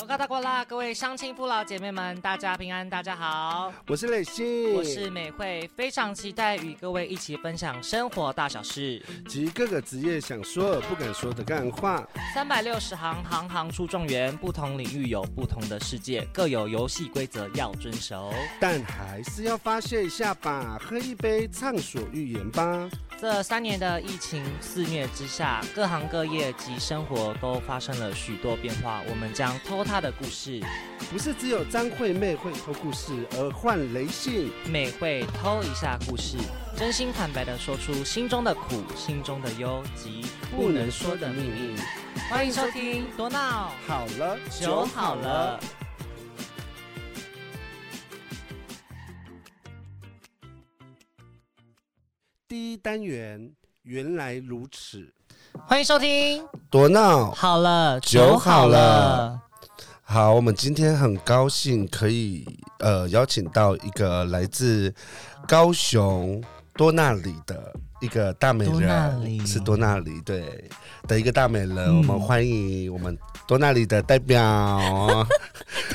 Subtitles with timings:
[0.00, 12.06] 我高大过啦，各位乡亲父老姐妹们，大家平安，大家好，我是磊鑫，我是美惠，非常期待与各位一起分享生活大小事及各个职业想说而不敢说的干话。
[12.32, 22.88] 三百六十行，行行出状元，不同领域有不同的世界，各有游戏规则要遵守，但还是要发泄一下吧，喝一杯畅所欲言吧。
[23.20, 29.02] 这三年的疫情肆虐之下，各行各业及生活都发生了许多变化。
[29.10, 30.62] 我们将偷他的故事，
[31.10, 36.36] 不是只有张惠妹会偷故事，而换雷信美会偷一下故事，
[36.76, 40.24] 真心坦白的说出心中的苦、心中的忧及
[40.56, 41.76] 不能说的秘密。
[42.30, 45.58] 欢迎收听多闹好了，酒好了。
[52.48, 53.52] 第一单元
[53.82, 55.12] 原来如此，
[55.66, 56.42] 欢迎收听。
[56.70, 57.30] 多闹。
[57.32, 59.38] 好了酒好了。
[60.02, 62.46] 好，我们今天很高兴可以
[62.78, 64.94] 呃邀请到一个来自
[65.46, 66.42] 高雄
[66.72, 69.36] 多纳里的一个大美多纳里。
[69.36, 70.70] 人，是多纳里对
[71.06, 75.26] 的一个大美人，嗯我们欢迎我们多纳里的代表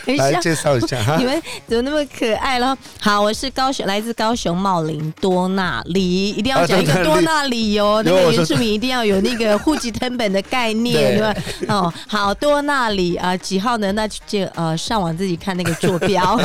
[0.17, 1.25] 来介绍一下哈 你。
[1.25, 2.77] 们怎么那么可爱了？
[2.99, 8.01] 好，我是高雄，来自高雄茂林多纳里，一定要讲一个啊多纳里哦。
[8.05, 11.35] 那个原住民一定要有那个户籍成本的概念，对对吧？
[11.73, 13.91] 哦，好，多纳里啊、几号呢？
[13.93, 16.37] 那就呃上网自己看那个坐标。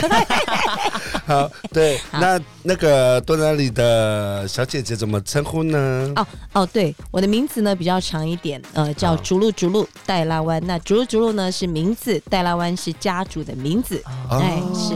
[1.26, 6.12] 好，对，那那个多纳里的小姐姐怎么称呼呢？
[6.16, 10.62] 哦哦，对，我的名字呢比较长一点，呃，叫好竹鹿竹鹿戴拉湾。
[10.66, 14.02] 那竹鹿竹鹿呢是名字，戴拉湾是家族的名字。
[14.30, 14.94] 哎是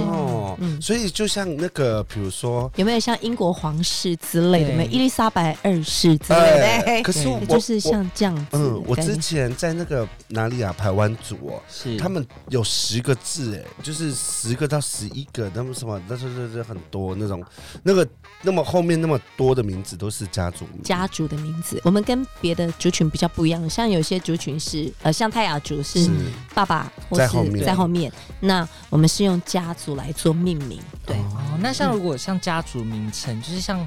[0.52, 4.70] 哦嗯所以就像那个，比如说，有没有像英国皇室之类的？
[4.70, 7.02] 有没有伊丽莎白二世之类的？
[7.02, 8.46] 可是我就是像这样子。
[8.52, 17.42] 嗯，我之前在那个哪里啊，台湾组哦，是他们有十个字，哎，就是十个到十一个，那么什么，那是那是很多那种，
[17.82, 18.06] 那个
[18.42, 26.10] 那么后面那么多的名字都是家族名，家族的名字，我们跟别的族群比较不一样，像有些族群是呃，像泰雅族是是
[26.54, 31.16] 爸爸或是在后面，那我们是用家族来做命名，对。
[31.16, 33.80] 哦，那像如果像家族名称，就是像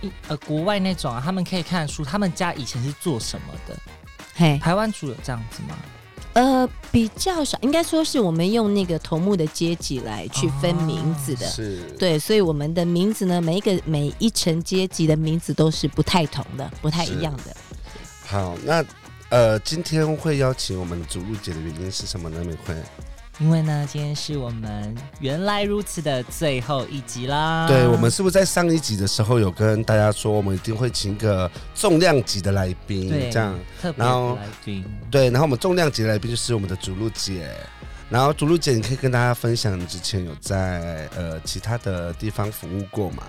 [0.00, 3.76] 一呃国外那种啊，他们可以看得出他们家以前是做什么的。
[4.34, 5.76] 嘿，台湾族有这样子吗？
[6.32, 11.46] 呃，比较少，应该说是我们用那个头目的阶级来去分名字的。
[11.48, 17.56] 是，对，所以我们的名字呢，每一个每一层阶级的名字都是不太同的，不太一样的。
[18.24, 18.84] 好，那
[19.28, 22.44] 呃，今天会邀请我们祖路姐的原因是什么呢？
[22.44, 22.80] 美惠？
[23.40, 27.66] 因为呢，今天是我们原来如此的最后一集啦。
[27.66, 34.84] 对，我们是不是在上一集的时候有跟大家说，我们一定会请一个重量级的来宾，对这样特别来宾。
[35.10, 37.50] 对，然后我们重量级的来宾就是我们的主路姐，
[38.10, 43.22] 然后主路姐，你可以跟大家分享，你之前有在呃其他的地方服务过吗？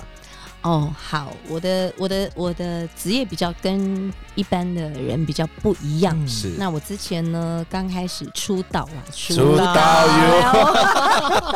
[0.63, 6.15] 哦，好，我的我的我的职业比较跟一般的人比较不一样。
[6.19, 11.55] 嗯是那我之前呢，刚开始出道啦，出道哟，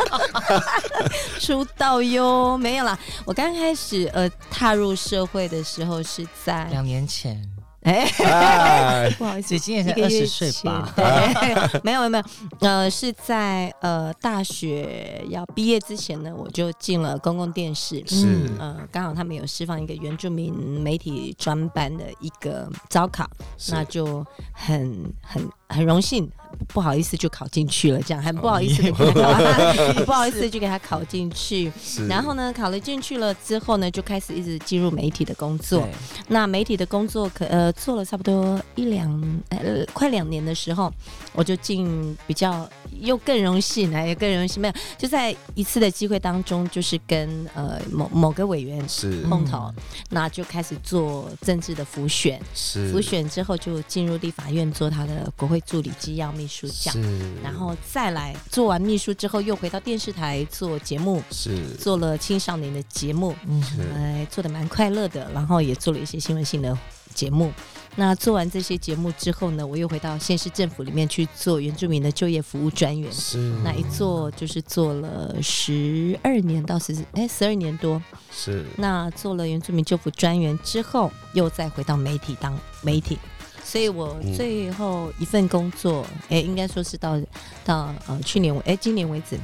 [1.39, 2.97] 出道哟，没有啦。
[3.25, 7.39] 我刚开始呃踏入社会的时候是在两年前，
[7.85, 10.93] 哎，哎， 不好意思姐，姐也才一个月二十岁吧？
[11.83, 12.23] 没有没有，
[12.59, 18.03] 呃，是在呃大学要毕业之前呢，我就进了公共电视。
[18.07, 23.29] 是嗯呃，刚好他们有释放一个原住民媒体专班的一个招考，
[23.69, 26.29] 那就很很很荣幸，
[26.67, 31.71] 不好意思就考进去了，这样很不好意思的给他， 不好意思就给他考进去。
[32.07, 35.87] 然后呢，考了进去了之后呢，就开始一直进入媒体的工作。
[36.27, 40.91] 那媒体的工作可呃做了差不多一两呃快两年的时候，
[41.35, 42.67] 我就进比较
[43.01, 49.23] 又更荣幸来，也更荣幸没有就在一次的机会当中，就是跟呃某某个委员是。
[49.25, 49.73] 碰头，
[50.11, 52.89] 那就开始做政治的辅选，是。
[52.89, 56.93] 辅选之后就进入立法院做他的国会助理机要秘书长。
[56.93, 61.59] 是，然后再来做完秘书之后，又回到电视台做节目，是。
[61.79, 63.81] 做了青少年的节目，嗯，是。
[63.95, 66.77] 哎，做的蛮快乐的，然后也做了一些新闻性的
[67.13, 67.51] 节目。
[67.97, 73.09] 那做完这些节目之后呢，我又回到县市政府里面去做原住民的就业服务专员。
[73.09, 78.01] 是，那一做就是做了十二年到十哎十二年多。
[78.31, 83.17] 是那做了原住民就服专员之后，又再回到媒体当媒体。
[83.63, 87.17] 所以我嗯最后一份工作，哎、应该说是到
[87.63, 89.39] 到呃去年为哎今年为止，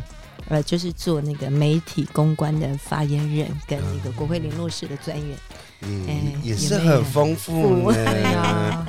[0.50, 5.38] 呃就是做那个媒体公关的发言人跟那个国会联络室的专员。
[5.38, 8.88] 嗯哎也是很丰富对呢啊。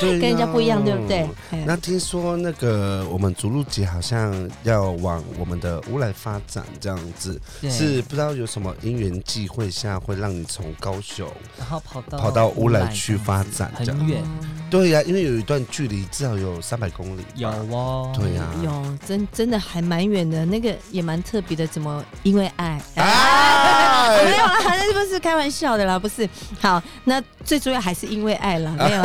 [0.00, 1.28] 对，跟人家不一样，对不对？？
[1.66, 7.38] 那听说那个我们逐鹿节好像要往我们的乌来发展，这样子
[7.68, 11.28] 是不知道有什么因缘际会下会让你从高雄
[11.58, 14.22] 然后跑到跑到乌来去发展这样很远，
[14.70, 21.66] 对呀、因为有一段距离至少有三百公里，有哦，对呀、有真真的还蛮远的，那个也蛮特别的。
[21.66, 22.80] 怎么因为爱？
[22.94, 26.26] 哎 没有啦，那不是开玩笑的啦，不是。
[26.60, 29.02] 好，那最主要还是因为爱了，没有，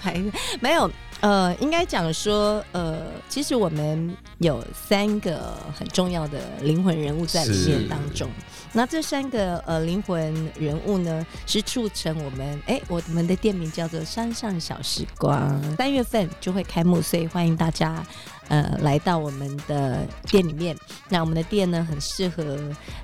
[0.00, 0.22] 还
[0.60, 0.90] 没有。
[1.20, 8.26] 呃，应该讲说，呃，其实我们有三个很重要的灵魂人物在里面当中。
[8.72, 18.02] 那这三个呃灵魂人物呢，是促成我们哎，我们的店名叫做山上小时光，三月份就会开幕，所以欢迎大家
[18.48, 20.74] 呃来到我们的店里面。
[21.10, 22.58] 那我们的店呢，很适合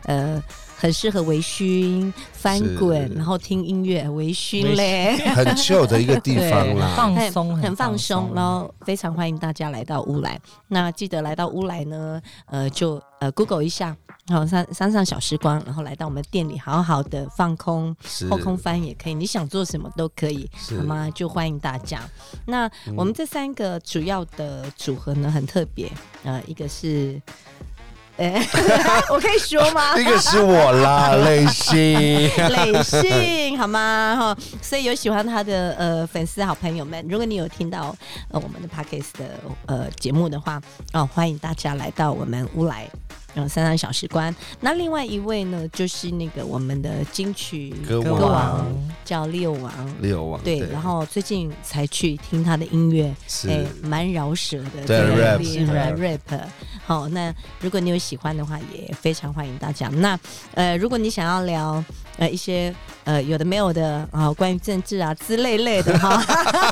[0.04, 0.42] 呃。
[0.78, 5.16] 很适合微醺、翻滚，然后听音乐、微醺嘞。
[5.34, 6.92] 很 chill 的一个地方啦。
[6.94, 10.38] 放松，很放松，然后非常欢迎大家来到乌来。
[10.68, 13.96] 那记得来到乌来呢，呃，就呃 Google 一下，
[14.28, 21.10] 然后山山上小时光，然后来到我们店里，好好的放空，是后空翻也可以，你想做什么都可以，好吗？
[21.14, 22.02] 就欢迎大家。
[22.44, 25.90] 那我们这三个主要的组合呢，很特别，
[26.22, 27.20] 呃，一个是。
[28.18, 28.46] 哎，
[29.10, 29.94] 我可以说吗？
[29.94, 32.30] 这个是我啦，类型。
[32.48, 34.16] 累心好吗？
[34.18, 37.94] 哈，所以有喜欢他的呃粉丝好朋友们，如果你有听到
[38.30, 39.24] 呃我们的 p a c k e s 的
[39.66, 40.60] 呃节目的话，
[40.92, 42.88] 哦，欢迎大家来到我们乌来。
[43.36, 44.34] 嗯，三三小时关。
[44.60, 48.66] 那另外一位呢，就是那个我们的金曲歌歌王王
[49.04, 56.40] 叫六王，六王对，然后最近才去听他的音乐，是哎，蛮饶舌的，对 rap rap。
[56.84, 59.88] 好，那如果你有喜欢的话，也非常欢迎大家。
[59.88, 60.18] 那
[60.54, 61.84] 呃，如果你想要聊
[62.18, 62.74] 呃一些
[63.04, 66.22] 呃有的没有的啊、关于政治啊之类类的哈，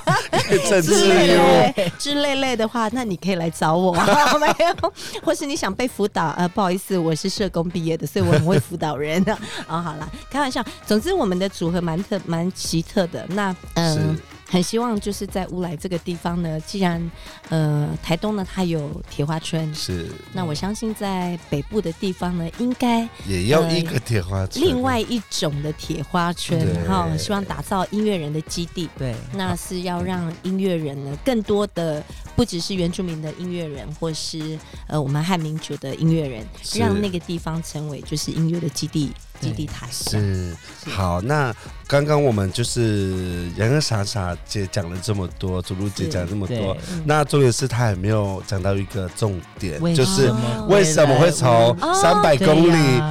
[0.69, 3.93] 政之类治哟，类之类类的话，那你可以来找我，
[4.39, 4.93] 没有，
[5.23, 9.33] 或是你想被辅导，呃，不好意思，我是社工毕业的，所以我很会辅导人的。
[9.67, 10.65] 啊、好啦，开玩笑。
[10.87, 13.25] 总之，我们的组合蛮特蛮奇特的。
[13.29, 13.95] 那嗯。
[13.95, 14.01] 是
[14.47, 17.11] 很希望就是在乌来这个地方呢，既然
[17.49, 20.11] 呃台东呢它有铁花村，是。
[20.33, 24.65] 那我相信在北部的地方呢，应该也要一个铁花村。
[24.65, 26.87] 另外一种的铁花村对。
[26.87, 28.89] 哈，希望打造音乐人的基地。
[28.97, 32.03] 对，那是要让音乐人呢，更多的
[32.37, 36.79] 不只是原住民的音乐人，或是呃我们汉民族的音乐人，是。
[36.79, 39.11] 让那个地方成为就是音乐的基地
[39.45, 39.87] 基地台。
[39.91, 40.57] 是
[40.87, 41.55] 好，那
[41.87, 50.33] 刚刚我们就是洋洋傻傻姐讲了这么多，祖露姐讲了这么多那重点是她还没有讲到一个重点，就是
[50.69, 51.51] 为什么会从
[51.81, 53.03] 哦三百公里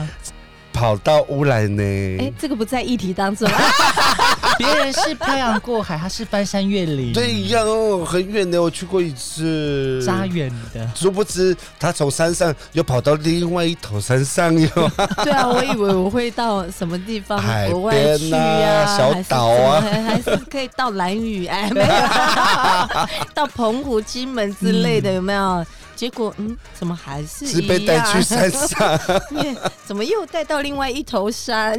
[0.71, 1.83] 跑到乌来呢？
[2.19, 3.47] 哎，这个不在议题当中。
[4.59, 10.89] 别人是漂洋过海，他是翻山越岭，对呀，哦很远的，我去过一次，扎远的。
[10.95, 14.69] 殊不知他从山上又跑到另外一头山上哟，
[15.23, 19.81] 对啊，我以为我会到什么地方海国外去边啊，啊小岛啊。
[19.81, 21.87] 还是可以到蓝屿，哎，没有，
[23.33, 25.65] 到澎湖、金门之类的，有没有？
[25.95, 28.99] 结果嗯，怎么还是是被带去山上，
[29.85, 31.77] 怎么又带到另外一头山？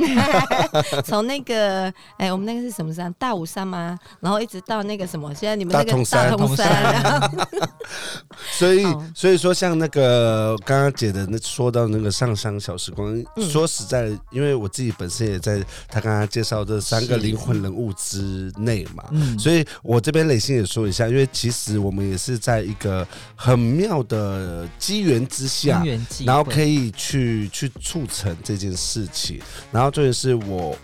[1.05, 3.13] 从那个哎，我们那个是什么山？
[3.15, 3.99] 大武山吗？
[4.21, 5.35] 然后一直到那个什么？
[5.35, 7.31] 现在你们那个大同山
[8.53, 25.85] 所以哦所以说像那个刚刚姐的那说到那个上山小时光，嗯说实在，因为我自己本身也在他刚刚介绍这三个灵魂人物之内嘛，嗯，所以我这边磊鑫也说一下，因为其实我们也是在一个很妙的机缘之下
[26.25, 29.41] 然后可以去去促成这件事情。
[29.73, 30.77] 然后重点是我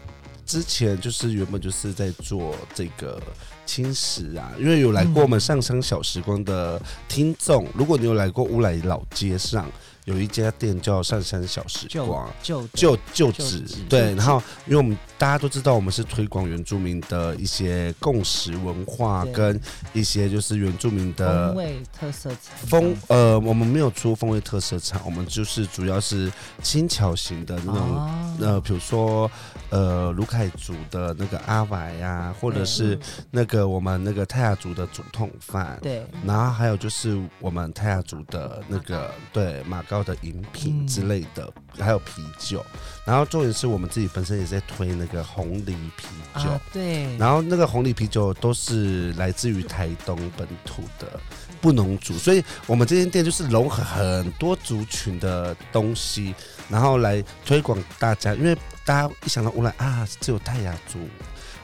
[0.44, 3.22] 之前就是原本就是在做这个
[3.64, 9.70] 青石啊，因为有来过我们上山小时光的听众，如果你有来过乌来老街上，
[10.10, 12.28] 有一家店叫上山小时光。
[12.42, 19.60] 就就就就职职对，然后因为我们大家都知道，我们是推广原住民的一些共识文化跟
[19.92, 22.66] 一些就是原住民的风味特色菜。
[22.66, 28.36] 风呃，我们没有出风味特色菜，我们就是主要是轻巧型的那种、哦。
[28.40, 29.30] 呃，比如说
[29.70, 32.98] 呃卢凯族的那个阿瓦呀，或者是
[33.30, 36.04] 那个我们那个泰雅族的竹筒饭，对。
[36.24, 40.86] 然后还有就是我们泰雅族的那个对马高的饮品嗯。
[40.86, 42.64] 之类的，还有啤酒。
[43.06, 51.18] 然后重点是我们自己本身也在推那个红梨啤酒，啊对，然后那个红梨啤酒都是来自于台东本土的
[51.60, 56.34] 不能煮，所以我们这间店就是融合很多族群的东西，
[56.68, 58.56] 然后来推广大家，因为
[58.90, 60.98] 大大家一想到乌来啊，只有泰雅族，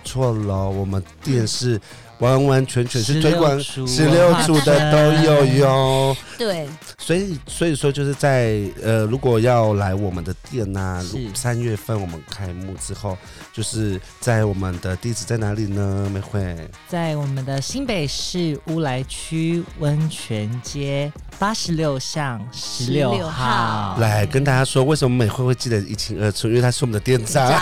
[0.04, 1.80] 错了，我们店是
[2.18, 6.16] 完完全全是推广16十六组的都有哟。
[6.38, 6.68] 对，
[6.98, 13.16] 所以所以说就是在呃，如果要来我们的店呐、是三月份我们开幕之后，
[13.52, 16.10] 就是在我们的地址在哪里呢？
[16.12, 16.56] 美惠，
[16.88, 23.96] 在我们的新北市乌来区温泉街八十六巷十六16号号。
[23.98, 26.48] 来跟大家说，为什么美惠会记得一清二楚？
[26.48, 27.50] 因为她是我们的店长。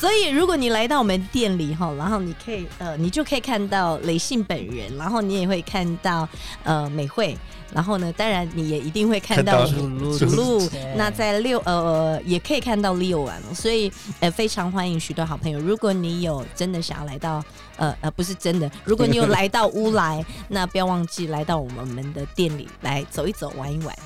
[0.00, 6.28] 所以如果你来到我们店里哈，然后你可以呃，你就可以看到雷信本人，然后你也会看到
[6.64, 7.36] 呃美惠，
[7.72, 10.70] 然后呢，当然你也一定会看到看到主路主路。
[10.96, 15.58] 那在六呃也可以看到 Leo 玩，所以呃非常欢迎许多好朋友。
[15.58, 17.42] 如果你有真的想要来到
[17.76, 23.96] 呃呃不是真的，如果你有来到乌来，那不要忘记来到我们的店里来走一走玩一玩。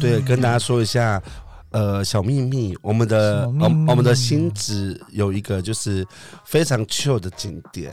[0.00, 1.22] 对，跟大家说一下。
[1.70, 6.06] 呃，小秘密，我们的我我们的新址有一个就是
[6.44, 7.92] 非常 chill 的景点，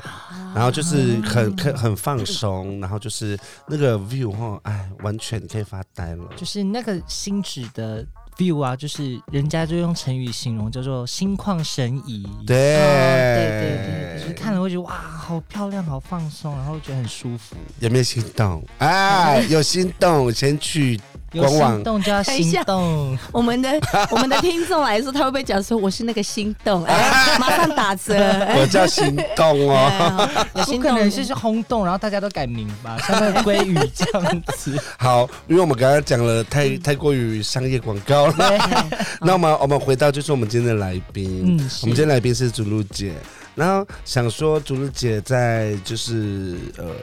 [0.54, 6.26] 然后就是很很很放松，然后就是那个 view 哈，哎，完全你可以发呆了。
[6.38, 8.06] 就是那个新址的
[8.38, 12.26] view 啊，就是人家就用成语形容，叫做心旷神怡。
[12.48, 17.58] 对、哦对对就是看了会觉得哇，好漂亮，好放松，然后觉得很舒服。
[17.80, 18.64] 有没有心动？
[18.78, 21.00] 哎，有心动，先去
[21.36, 21.76] 有官网。
[21.76, 23.70] 心动就要行动， 我们的
[24.10, 26.84] 我们的听众来说，他会不会讲说我是那个心动？
[26.86, 28.16] 哎，马上打折。
[28.58, 29.76] 我叫心动哦。
[29.76, 30.96] 哎有有可心动。
[30.96, 34.80] 能是轰动，然后大家都改名吧，像那个鲑鱼这样子。
[34.98, 38.60] 好，因为我们刚刚讲了太太过于商业广告了，对，
[39.22, 43.14] 那么我们回到就是我们今天的来宾，嗯，我们今天来宾是朱露姐。
[43.56, 46.94] 然后想说，竹子姐在就是呃，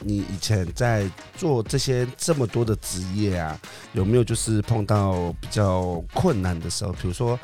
[0.00, 3.58] 你以前在做这些这么多的职业啊，
[3.94, 6.92] 有没有就是碰到比较困难的时候？
[6.92, 7.38] 比如说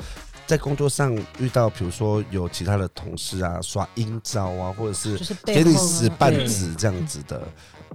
[0.45, 7.41] 在工作上遇到，比如说有其他的同事啊耍阴招啊，或者是就是给你使绊对子这样子的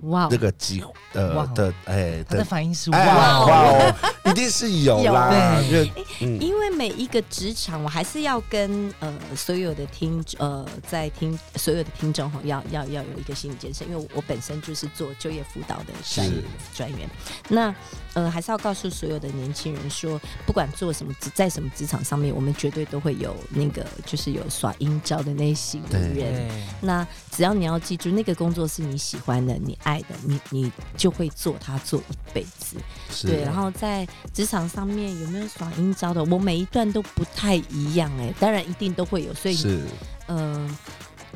[0.03, 6.41] 哇这个机会呃哇的哎他的的反应是哎哇哇一定是有啦，对因为嗯。
[6.41, 16.43] 因为每一个职场，我还是要跟呃所有的听呃在听所有的听众哈，要要要有一个心理建设，因为我本身就是做就业辅导的专是。
[16.75, 17.09] 专员。
[17.49, 17.75] 那
[18.15, 26.51] 呃还是要告诉所有的年轻人说，不管做什么职在什么职场上面，我们绝对都会有那个就是有耍阴招的那一型人。
[26.81, 32.77] 那只要你要记住，那个工作是你喜欢的、你爱的，你你就会做他做一辈子。
[33.09, 36.23] 是对，然后在职场上面有没有耍阴招的？
[36.25, 39.81] 我每一段都不太一样哎、当然一定都会有，所以是，
[40.27, 40.77] 嗯、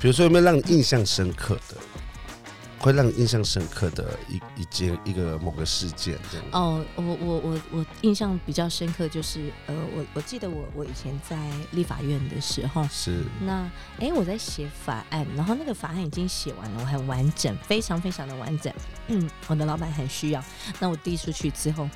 [0.00, 1.76] 比如说有没有让你印象深刻的，
[2.80, 6.46] 会让你印象深刻的一一件一个某个事件这样？
[6.52, 11.36] 哦，我我我我印象比较深刻就是呃，我我记得我我以前在
[11.72, 18.72] 立法院的时候，是那哎我在写法案，然后那个法案已经写完了，我很完整，非常非常的完整。
[19.08, 20.42] 嗯， 我的老板很需要，
[20.78, 21.86] 那我递出去之后，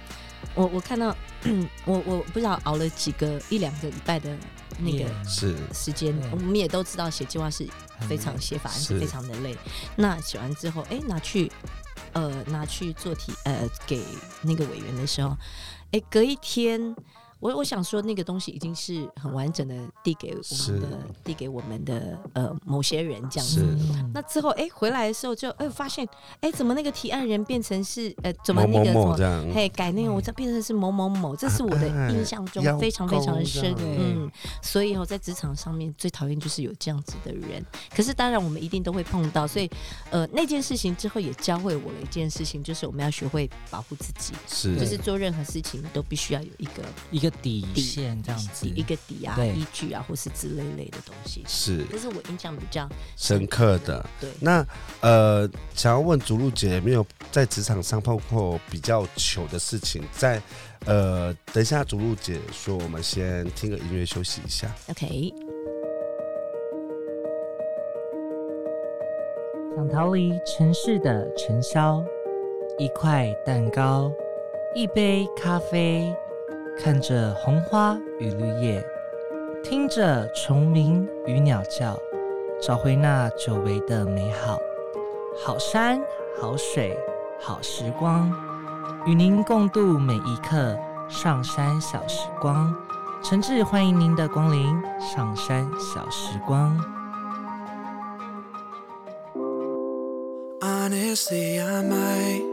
[0.54, 1.16] 我我看到
[1.86, 4.36] 我我不知道熬了几个一两个礼拜的
[4.78, 5.04] 那个。
[5.24, 7.68] 是时间，我们也都知道写计划是
[8.08, 9.56] 非常写法案是是非常的累。
[9.96, 11.50] 那写完之后，哎、拿去
[12.12, 14.02] 呃拿去做题呃给
[14.42, 15.36] 那个委员的时候，
[15.92, 16.94] 哎、隔一天。
[17.44, 23.60] 我我想说，那个东西已经是很完整的递给我们的，递给我们的呃某些人这样子。
[23.62, 26.08] 嗯那之后，哎、回来的时候就哎、发现，
[26.40, 34.30] 哎、怎么那个提案人变成是呃，怎么那个什么嘿，改那个我这变成是某某某，这是我的哎印象中非常非常的深嗯，
[34.62, 37.62] 所以哦，在职场上面最讨厌就是有这样子的人。
[37.94, 39.68] 可是当然我们一定都会碰到，所以
[40.10, 44.78] 呃那件事情之后也教会我了一件事情，就是我们要学会保护自己，是。
[44.78, 51.42] 就是做任何事情都必须要有一个一个底底线这样子，一个底啊、依据啊，或是之类类的东西。
[51.46, 54.04] 是这是我印象比较深刻的。
[54.20, 54.30] 对。
[54.40, 54.66] 那
[55.00, 60.02] 呃，想要问竹露姐有没有在职场上碰过比较糗的事情？
[60.12, 60.40] 在
[60.86, 64.70] 呃，等一下竹露姐说，我们先听个音乐休息一下。
[64.88, 65.32] OK，
[69.76, 72.04] 想逃离城市的尘嚣，
[72.78, 74.12] 一块蛋糕，
[74.74, 76.14] 一杯咖啡，
[76.78, 78.84] 看着红花与绿叶，
[79.62, 81.98] 听着虫鸣与鸟叫，
[82.60, 84.58] 找回那久违的美好。
[85.44, 86.00] 好山
[86.40, 86.96] 好水
[87.40, 88.30] 好时光，
[89.06, 90.76] 与您共度每一刻
[91.08, 92.74] 上山小时光。
[93.22, 94.66] 诚挚欢迎您的光临，
[95.00, 96.78] 上山小时光。
[100.60, 102.44] Honestly, I might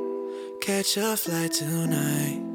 [0.61, 2.50] catch a flight tonight.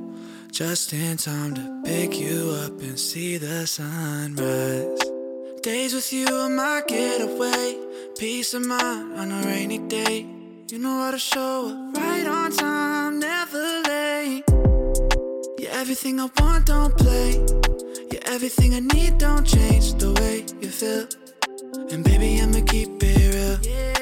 [0.56, 4.98] Just in time to pick you up and see the sunrise.
[5.60, 7.76] Days with you are my getaway,
[8.18, 10.26] peace of mind on a rainy day.
[10.70, 14.44] You know how to show up right on time, never late.
[15.58, 17.32] You're everything I want, don't play.
[18.10, 21.06] You're everything I need, don't change the way you feel.
[21.92, 23.58] And baby, I'ma keep it real.
[23.62, 23.95] If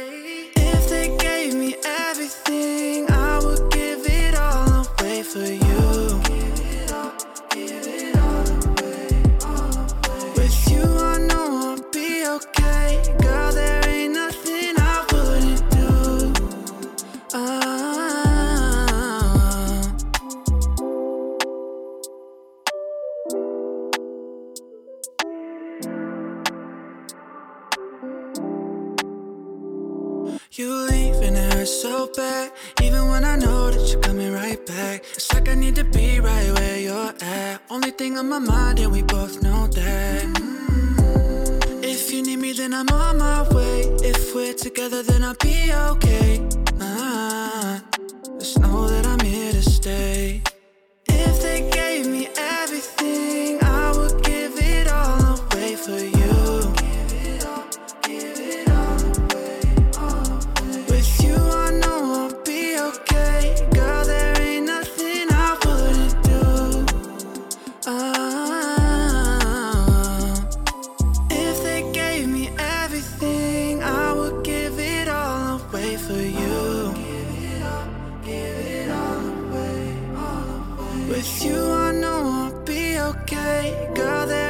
[83.23, 83.91] okay.
[83.95, 84.44] Girl,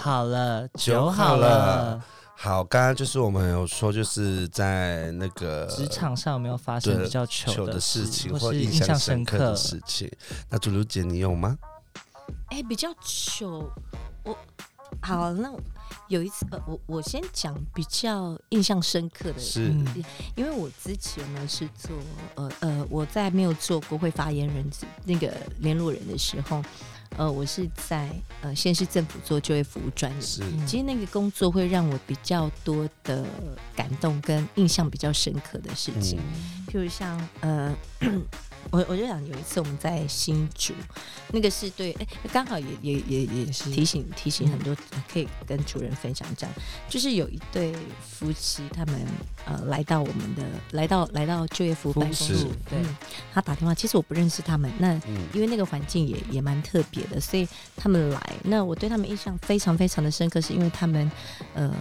[0.00, 2.04] 好了，酒酒好好了了。
[2.38, 10.10] 好，刚刚就是我们有说，就是在那个职场上有没有发生比较糗糗的事事情或或印象是印象深深刻的事情？
[10.50, 11.56] 那竹竹姐，你有吗？
[12.48, 13.70] 哎、比较糗。
[14.22, 14.36] 我
[15.00, 15.50] 好，那
[16.08, 20.04] 有一次，呃，我我先讲比较印象深刻的，是嗯
[20.34, 21.96] 因为我之前呢是做
[22.34, 24.64] 呃呃，我在没有做国会发言人
[25.04, 26.62] 那个联络人的时候，
[27.16, 28.10] 呃，我是在
[28.42, 30.66] 呃县市政府做就业服务专员。
[30.66, 33.24] 其实那个工作会让我比较多的
[33.74, 36.66] 感动跟印象比较深刻的事情，嗯。
[36.66, 37.74] 譬如像呃，
[38.70, 40.74] 我我就想有一次我们在新竹，
[41.32, 44.76] 那个是对，哎，刚好也也也也是提醒提醒很多，
[45.12, 46.54] 可以跟主人分享这样，
[46.88, 49.06] 就是有一对夫妻，他们
[49.44, 52.34] 呃来到我们的来到来到就业服务办公室，
[52.68, 52.96] 对嗯，
[53.32, 55.26] 他打电话，其实我不认识他们，那嗯。
[55.32, 61.10] 因为那个环境也也蛮特别的，所以他们来，那我对他们印象非常非常的深刻，是因为他们
[61.52, 61.74] 呃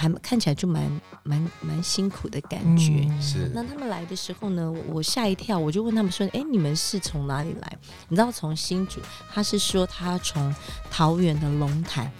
[0.00, 0.82] 还看起来就蛮
[1.22, 3.06] 蛮蛮辛苦的感觉。
[3.06, 8.98] 嗯是那他们来的时候呢，我我吓一跳，我就问他们说：“哎，你们是从哪里来？”你知道从新竹，
[9.30, 10.54] 他是说他从
[10.90, 12.10] 桃园的龙潭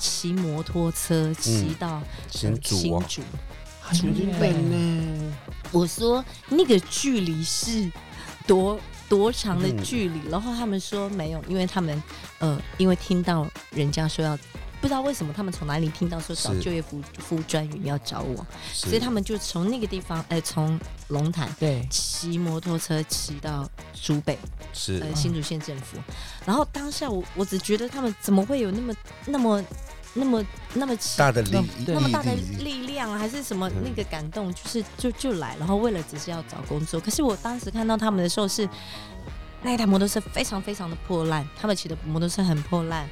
[0.00, 3.22] 骑摩托车骑到、呃新竹哦，新竹。
[3.80, 5.32] 很远呢。
[5.70, 7.88] 我说那个距离是
[8.48, 10.20] 多多长的距离？
[10.28, 12.02] 然后他们说没有，因为他们
[12.40, 14.36] 呃，因为听到人家说要。
[14.80, 18.36] 不知道为什么他们从哪里听到说找就业服服务专员要找我，
[18.72, 24.38] 所所以他们就从那个地方，呃，从龙潭对，骑摩托车骑到竹北，
[24.72, 25.00] 是。
[25.00, 25.98] 呃，新竹县政府。
[26.46, 28.94] 然后当下我我只觉得他们怎么会有那么
[29.26, 29.64] 那么
[30.14, 33.82] 那么那么奇大的力那么大的力量啊，还是什么嗯。
[33.84, 37.00] 那个感动，就是就就来，然后为了只是要找工作。
[37.00, 38.68] 可是我当时看到他们的时候是。
[39.60, 43.08] 那一台摩托车非常非常的破烂，他们骑的摩托车很破烂，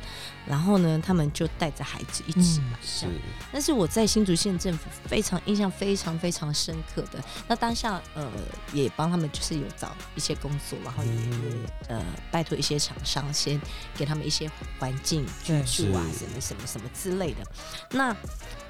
[0.47, 3.15] 然后呢，他们就带着孩子一起嗯来，这是样。
[3.53, 8.31] 但是我在新竹县政府非常印象非常非常深刻的，那当下呃
[8.73, 13.61] 也帮他们就是有找一些工作，然后也、嗯呃拜托一些厂商先
[13.97, 17.43] 给他们一些环境居住啊什么什么什么之类的。
[17.91, 18.15] 那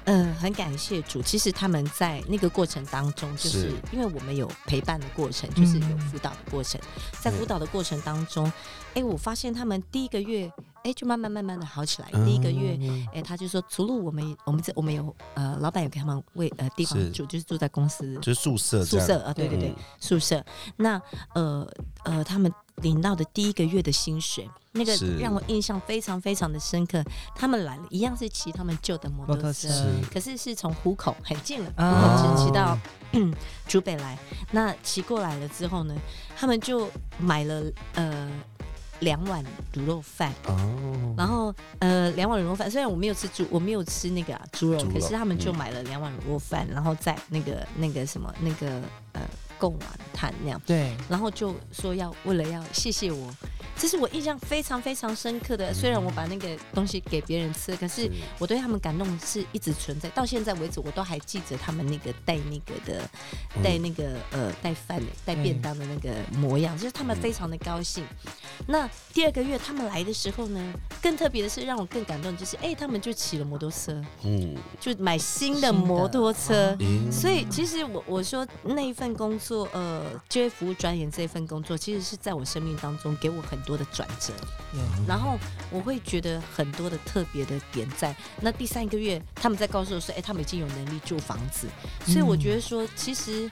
[0.05, 3.57] 呃很感谢主，其实他们在那个过程当中，就是。
[3.57, 5.99] 是因为我们有陪伴的过程，就是有嗯。
[6.07, 6.79] 辅导的过程，
[7.19, 8.51] 在嗯辅导的过程当中，
[8.93, 10.49] 哎、我发现他们第一个月
[10.87, 12.79] 哎就慢慢慢慢的好起来，嗯第一个月。
[13.13, 20.41] 哎、他就说，除了我们，我们这我们有呃，老板有给他们为呃地方住，就是住在公司就是宿舍，宿舍啊，对对对，嗯宿舍。
[20.77, 21.01] 那
[21.33, 21.69] 呃
[22.05, 27.03] 呃，他们领到的第一个月的薪水，那个让我印象非常非常的深刻。
[27.35, 29.67] 他们来了，一样是骑他们旧的摩托车，
[30.09, 32.79] 可是是从虎口很近了，啊湖口只骑到
[33.11, 33.33] 嗯
[33.67, 34.17] 竹北来。
[34.51, 35.93] 那骑过来了之后呢，
[36.37, 37.63] 他们就买了
[37.95, 38.31] 呃
[38.99, 45.57] 两碗卤肉饭，哦，然后呃两碗卤肉饭，虽然我没有吃猪，我没有吃那个、啊、猪肉，可是他们就嗯。
[45.57, 48.81] 买了两碗卤肉饭，然后在那个那个什么那个
[49.13, 49.21] 呃
[49.57, 50.61] 贡丸摊那样。
[50.65, 53.33] 对，然后就说要为了要谢谢我，
[53.77, 55.73] 这是我印象非常非常深刻的。
[55.73, 63.09] 虽然我把那个东西给别人吃，可是我对他们感动是一直存在，到现在为止我都还记着他们那个带那个的
[63.55, 68.03] 嗯带那个呃带饭的带便当的那个模样，就是他们非常的高兴。
[68.67, 76.75] 那第二个月他们来的时候呢，更特别的是让我更感动，就是哎、他们就骑了摩托车，嗯，就买新的摩托车。
[76.79, 84.33] 咦所以其实我我说那一份工作，呃，就业服务专员这一份工作，其实是在我生命当中给我很多的转折，
[84.73, 85.37] 嗯然后
[85.71, 91.67] 我会觉得很多的特别的点在那第三个月，他们在告诉我说，哎、他们已经有能力住房子，
[92.05, 93.49] 所以我觉得说，其实。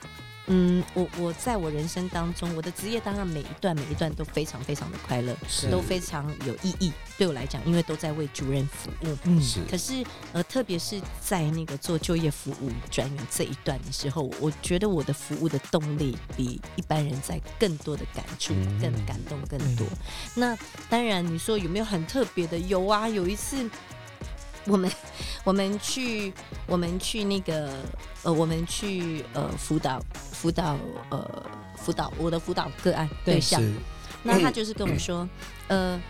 [0.48, 6.92] 嗯，我我在我人生当中，我的职业当然每一段每一段都非常非常的快乐，是都非常有意义。
[7.18, 9.16] 对我来讲，因为都在为主任服务。
[9.24, 19.86] 嗯是可是呃，特别是在那个做就业服务专员这一段的时候，我觉得我的服务的动力比一般人在更多的感触、嗯更感动更多。
[20.34, 20.56] 那
[20.88, 22.58] 当然，你说有没有很特别的？
[22.58, 23.68] 有啊，有一次。
[24.66, 24.90] 我们
[25.44, 26.32] 我们去
[26.66, 27.70] 我们去那个
[28.22, 30.76] 呃，我们去呃辅导辅导
[31.10, 31.42] 呃
[31.76, 33.72] 辅导我的辅导个案对对象，是。
[34.22, 35.28] 那他就是跟我说，
[35.68, 36.00] 呃，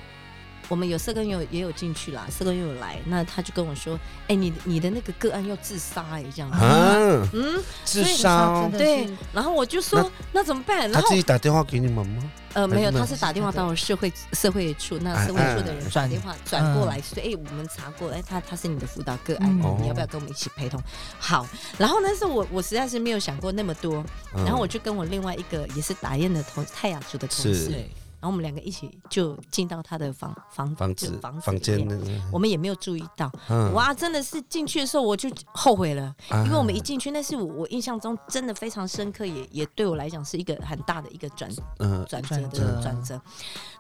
[0.69, 3.99] 我们有社工有也有进去啦，社工也有来，那他就跟我说，
[4.29, 6.51] 哎、你你的那个个案要自杀哎、这样。
[6.51, 10.91] 子，啊，嗯，自所以杀对，然后我就说那怎么办？
[10.91, 12.23] 然后他自己打电话给你们吗？
[12.55, 19.77] 呃没有，他是打电话到社会社会处，那社会处的人打转电话转过来说，哎、我们查过了，哎，他他是你的辅导个案，嗯。
[19.83, 20.83] 你要不要跟我们一起陪同？
[21.19, 24.03] 好，然后那时候我我实在是没有想过那么多，
[24.35, 24.43] 嗯。
[24.45, 31.87] 然后我就跟我另外一个也是打雁的同泰雅族的同事，对，然后我们两个一起就进到他的房房房子房房间
[32.33, 33.73] 我们也没有注意到，嗯。
[33.73, 36.43] 哇，真的是进去的时候我就后悔了，啊。
[36.45, 42.05] 因为我们一进去，那是我我印象中真的非常深刻，也也对我来讲是一个很大的一个转嗯。
[42.09, 43.21] 转折的转折。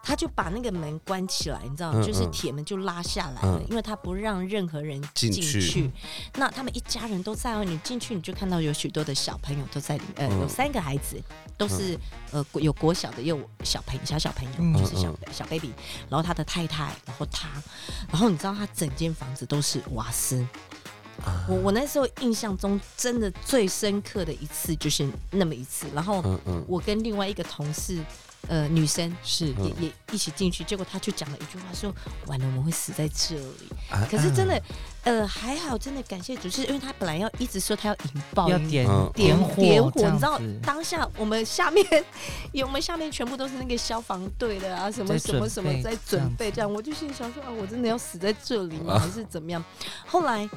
[0.02, 2.30] 他就把那个门关起来，你知道，嗯就是嗯。
[2.30, 3.66] 铁门就拉下来了，嗯。
[3.68, 5.60] 因为他不让任何人进进去。
[5.60, 5.90] 去。
[6.34, 11.20] 那他们一家人都在哦，你进去你就看到有许多的小朋友都在里面，有三个孩子，
[11.56, 11.98] 都是
[12.30, 15.32] 呃国有国小的，也有小朋小小朋友，嗯就是小嗯。
[15.32, 15.72] 小 baby，
[16.08, 17.48] 然后他的太太，然后他，
[18.10, 20.46] 然后你知道他整间房子都是瓦斯。
[21.24, 21.44] 啊。
[21.48, 26.22] 我我那时候印象中真的最深刻的一次就是那么一次，然后
[26.66, 28.02] 我跟另外一个同事，
[28.48, 31.94] 呃，女生是也嗯也一起进去，结果他就讲了一句话说
[32.26, 34.62] ：“完了，我们会死在这里。”啊可是真的，
[35.04, 41.84] 呃，还好，真的感谢主，是因为他本来要一直说他要引爆，要点嗯点火，点火，你知道当下我们下面
[42.52, 48.94] 有 我们下面全部都是那个消防队的啊，什么什么什么在准备这样，我就心里想说啊，我真的要死在这里吗？
[48.94, 49.62] 啊 还是怎么样？
[50.06, 50.48] 后来。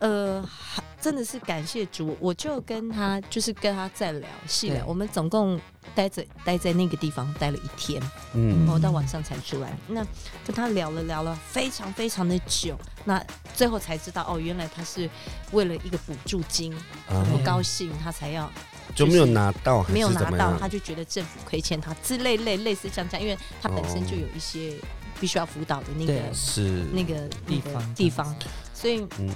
[0.00, 5.58] 呃，还真的是感谢主，我就跟他就是跟他在聊细聊，我们总共
[5.94, 7.98] 待着待在那个地方待了一天，
[8.34, 8.58] 嗯。
[8.58, 9.74] 然后到晚上才出来。
[9.86, 10.04] 那
[10.46, 15.08] 跟他聊了聊了非常非常的久，那最后才知道哦，原来他是
[15.52, 16.74] 为了一个补助金，
[17.08, 17.24] 啊。
[17.32, 18.50] 不高兴他才要
[18.94, 24.74] 就没有拿到，没有拿到他就觉得政府亏欠他之类类类似像这样，因为他本身就有一些
[25.18, 28.36] 必须要辅导的那个是那个地方地方，
[28.74, 29.30] 所以嗯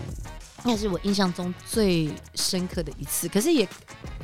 [0.65, 3.29] 那是我印象中最深刻的一次。
[3.29, 3.69] 可是也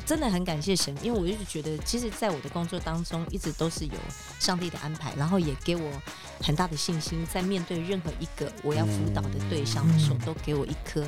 [0.05, 3.93] 真的很感谢神，因为我一直觉得，其实在我的工作当中，一直都是有
[4.39, 5.91] 上帝的安排，然后也给我
[6.41, 11.05] 很大的信心，在面对任何一个我要辅导的对象的时候，嗯都给我一颗。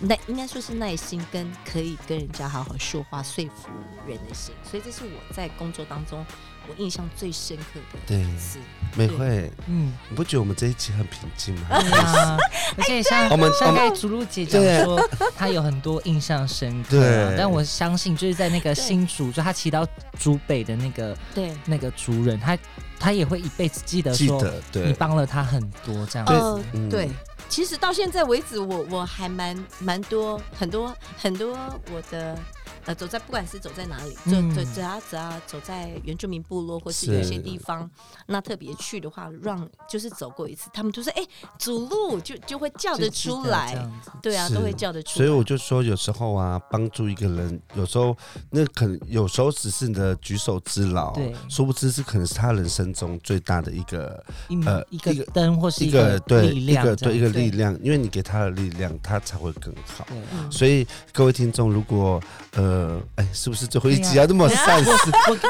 [0.00, 3.68] 耐应该说是耐心跟可以跟人家好好说话、说服
[4.08, 6.26] 人的心，所以这是我在工作当中
[6.68, 8.58] 我印象最深刻的对是。
[8.96, 11.66] 美惠，嗯，你不觉得我们这一集很平静吗？
[11.80, 12.38] 对啊，
[12.78, 15.00] 而且像我们像刚才竹露姐讲说，
[15.36, 17.36] 她有很多印象深刻啊，对。
[17.36, 19.84] 但我相信就是在那个新竹，就她骑到
[20.16, 22.56] 竹北的那个对，那个族人，她
[23.00, 26.24] 她也会一辈子记得说，记得你，帮了她很多这样。
[26.24, 26.32] 子。
[26.32, 26.88] 呃，嗯。
[26.88, 27.10] 对，
[27.48, 31.58] 其实到现在为止，我我还蛮蛮多很多很多
[31.92, 32.38] 我的
[32.86, 37.88] 呃走在不管是走在哪里，走嗯走只要只要走在原住民部落或是是有一些地方，
[38.26, 41.22] 那特别去的话，让就是走过一次，他们就说哎
[41.58, 43.88] 主路就就会叫得出来，
[44.22, 45.28] 对啊，都会叫得出来所以。
[45.34, 48.16] 我就说，有时候啊，帮助一个人，有时候
[48.50, 54.24] 那可能有时候只是你的举手之劳，对殊不知是可能是他人生中最大的一个
[54.64, 60.06] 呃一个一个灯或是一个对一个对一个力量，因为你给他的力量，他才会更好。
[60.50, 62.73] 所以各位听众，如果呃，
[63.16, 64.22] 哎，是不是最后一集对啊？
[64.22, 64.90] 要那么善思？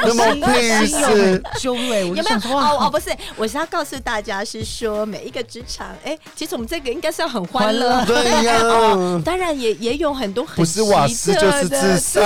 [0.05, 2.71] 那么我心 peace 心有没有想说哇。
[2.71, 7.89] 哦哦，不是，我是要告诉大家是说每一个职场，哎，其实我们这个应该是要很欢欢乐。
[7.89, 8.05] 乐。
[8.07, 12.21] 对呀， 当然也也有很多很不是瓦斯奇特就是的自杀。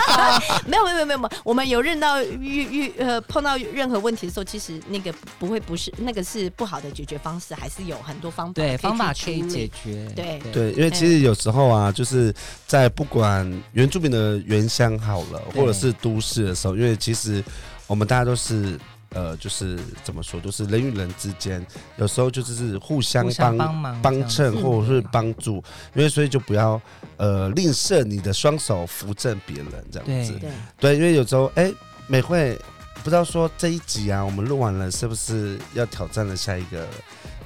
[0.66, 10.38] 没有没有没有没有，我们有认到遇遇呃碰到任何问题的时候，其实那个不会不是那个是不好的解决方式，还是有很多方法对方法可以去解决，对。
[10.52, 12.34] 对，因为其实有时候啊，就是
[12.66, 17.42] 在不管原住民的原乡好了，或者是都市的时候，因为其实
[17.86, 18.78] 我们大家都是。
[19.12, 25.64] 呃，就是怎么说，就是人与人之间，有时候就是是互相帮帮衬或者是帮助，
[25.94, 26.78] 因为所以就不要
[27.16, 30.32] 呃吝啬你的双手扶正别人这样子。
[30.32, 31.72] 对对对，因为有时候哎，
[32.06, 32.54] 美惠
[33.02, 36.86] 不知道说这一集啊，我们录完了是不是要挑战了下一个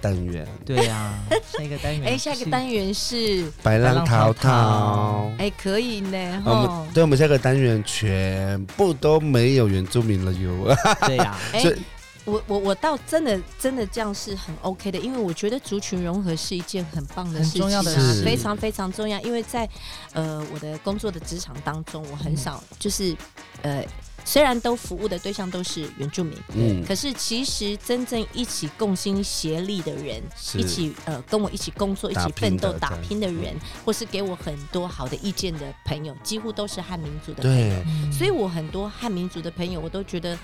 [0.02, 0.46] 单元？
[0.66, 1.14] 对呀，
[1.56, 5.32] 下一个单元， 哎，下一个单元是白浪浪滔滔滔滔。
[5.38, 10.76] 哎可以呢我们，对我们下个单元全部都没有原住民了哟。
[11.06, 11.80] 对呀，哎所以
[12.24, 19.18] 我我我倒真的真的这样是很 OK 的，因为我觉得族群融合是一件很棒的很事情、啊，重要的事非常非常重要。
[19.22, 19.68] 因为在
[20.12, 23.16] 呃我的工作的职场当中，我很少就是
[23.62, 23.84] 呃
[24.24, 30.22] 虽然都服务的对象都是原住民，嗯，可是其实真正一起共心协力的人，
[30.54, 33.54] 一起呃跟我一起工作、一起奋斗、打拼的人，
[33.84, 38.12] 或是给我很多好的意见的朋友，几乎都是汉民族的朋友。
[38.12, 40.38] 所以我很多汉民族的朋友，我都觉得，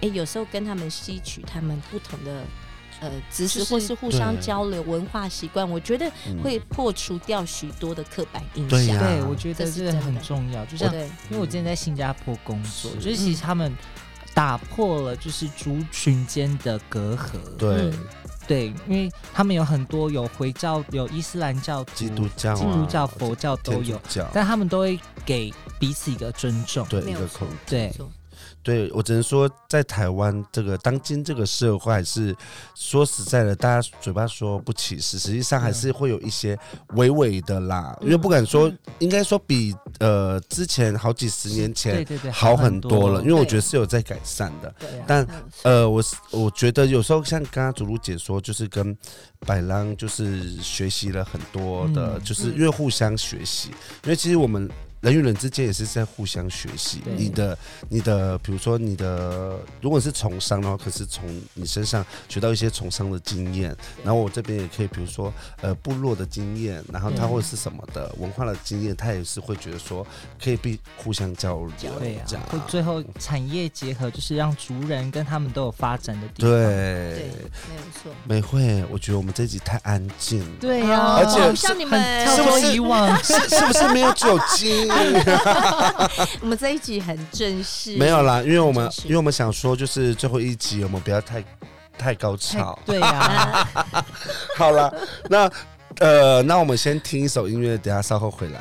[0.00, 2.44] 哎，有时候跟他们吸取他们不同的
[3.04, 8.98] 呃知识，或是互相交流文化习惯，我觉得嗯会破除掉许多的刻板印象。
[8.98, 13.72] 对，我觉得这个很重要，就像对，因为我之前在新加坡工作，是就是其实他们
[14.32, 17.38] 打破了就是族群间的隔阂。
[17.58, 17.92] 对嗯，
[18.48, 26.86] 对，因为他们有很多有回教、有伊斯兰教、基督教啊、基督教、佛教都有，教，但他们都会给彼此一个尊重。
[26.88, 27.02] 对。
[27.66, 27.92] 对
[28.64, 32.34] 对我只能说，在台湾这个当今这个社会，还是
[32.74, 36.58] 说实在的，大家嘴巴说不歧视，实际上还是会有一些
[36.94, 37.94] 微微的啦。
[38.00, 44.68] 因为不敢说，应该说比呃之前好几十年前对对，好很多了，因为我觉得是有在改善的。
[44.68, 45.26] 啊，但
[45.62, 48.96] 呃，我是我觉得有时候像刚刚祖鲁姐说，就是跟
[49.40, 53.68] 百浪就是学习了很多的，嗯就是因为互相学习，
[54.04, 54.70] 因为其实我们。
[55.04, 57.02] 人与人之间也是在互相学习。
[57.14, 57.56] 你的、
[57.90, 70.06] 你的，比如说你的，如果是从商的话，可是从你身上学到一些从商的经验，然后我这边也可以，比如说呃部落的经验，然后他对或是什么的文化的经验，他也是会觉得说
[70.42, 76.50] 可以被互相交流，对这样啊，会最后产业结合，就是让族人跟他们都有发展的地方。
[76.50, 77.28] 对对，
[77.68, 78.10] 没有错。
[78.24, 84.93] 美惠，我觉得我们这集太安静，对哦呀，而且好像你们是不是以往，是是不是没有酒精？
[86.40, 91.44] 我们这一集很正式，没有啦，因为我们因为我们想说，就是最后一集我们不要太
[91.98, 92.78] 太高潮。
[92.84, 94.06] 对呀，啊。
[94.56, 94.92] 好了，
[95.28, 95.50] 那
[96.00, 98.60] 呃，那我们先听一首音乐，等下稍后回来。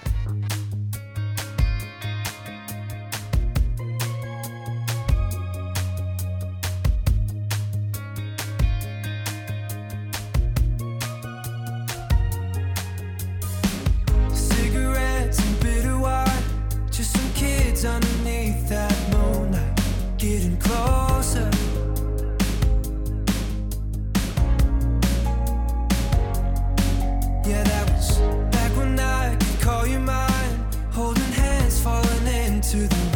[32.74, 33.12] to the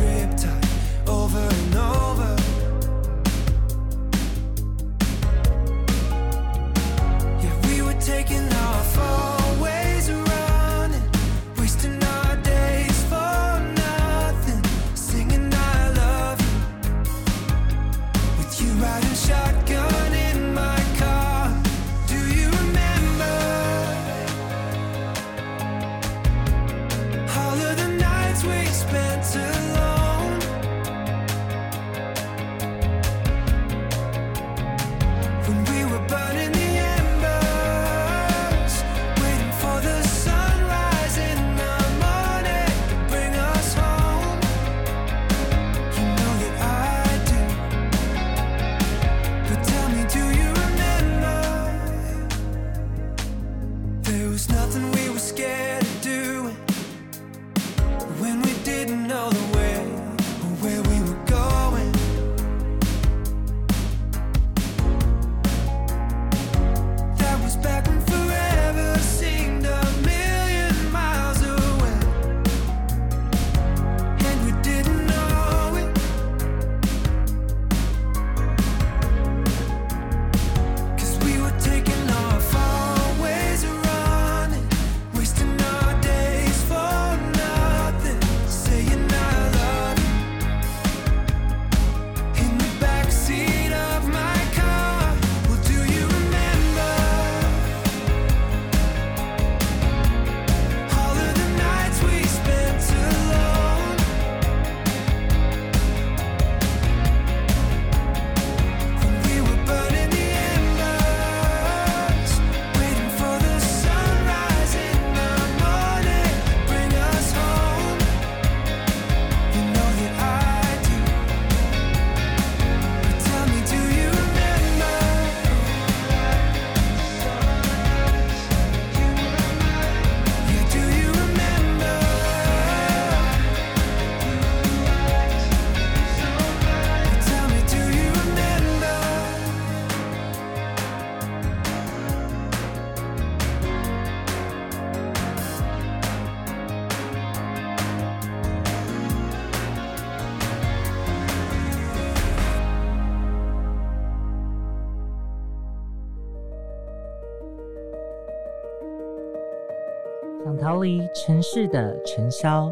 [161.14, 162.72] 城市的尘嚣，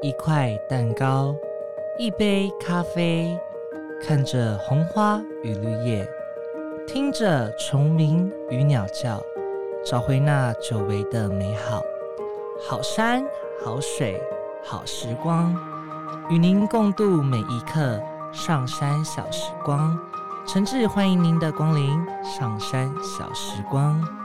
[0.00, 1.34] 一块蛋糕，
[1.98, 3.38] 一杯咖啡，
[4.02, 6.08] 看着红花与绿叶，
[6.86, 9.22] 听着虫鸣与鸟叫，
[9.84, 11.82] 找回那久违的美好。
[12.60, 13.24] 好山
[13.64, 14.20] 好水
[14.64, 15.54] 好时光，
[16.30, 18.00] 与您共度每一刻
[18.32, 19.98] 上山小时光。
[20.46, 21.88] 诚挚欢迎您的光临，
[22.24, 24.21] 上山小时光。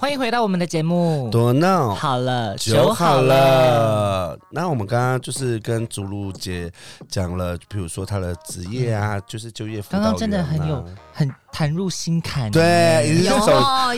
[0.00, 1.28] 欢迎回到我们的节目。
[1.28, 3.20] 多闹好了，酒好。
[3.20, 4.38] 了。
[4.48, 6.70] 那我们刚刚就是跟竹露姐
[7.08, 12.48] 讲了，比如说她的职业啊，就是就业辅导啊刚刚真的很有很谈入心坎。
[12.52, 13.36] 对，有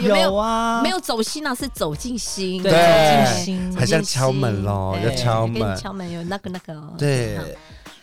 [0.03, 0.35] 有没有？
[0.35, 0.81] 啊？
[0.83, 2.63] 没有走心啊，是走进心。
[2.63, 3.77] 对，走进心。
[3.79, 6.95] 好像敲门咯要敲门敲门有那个那个哦。
[6.97, 7.39] 对。